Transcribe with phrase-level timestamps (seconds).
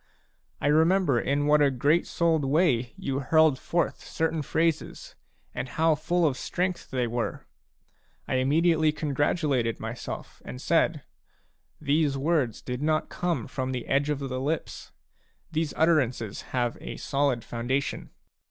[0.59, 5.13] I remember in what a great souled way you hurled forth certain phrases,
[5.53, 7.45] and how full of strength they were!
[8.27, 11.03] I im mediately congratulated myself and said:"
[11.79, 14.91] These words did not come from the edge of the lips;
[15.51, 18.09] these utterances have a solid foundation.